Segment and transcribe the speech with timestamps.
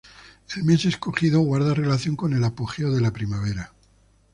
[0.55, 3.71] El mes escogido guarda relación con el apogeo de la primavera.